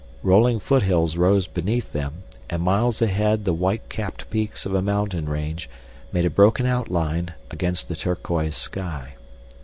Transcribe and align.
Rolling 0.23 0.59
foothills 0.59 1.15
rose 1.15 1.45
beneath 1.45 1.91
them 1.91 2.23
and 2.49 2.63
miles 2.63 3.03
ahead 3.03 3.45
the 3.45 3.53
white 3.53 3.87
capped 3.87 4.27
peaks 4.31 4.65
of 4.65 4.73
a 4.73 4.81
mountain 4.81 5.29
range 5.29 5.69
made 6.11 6.25
a 6.25 6.29
broken 6.31 6.65
outline 6.65 7.35
against 7.51 7.87
the 7.87 7.95
turquoise 7.95 8.55
sky. 8.57 9.13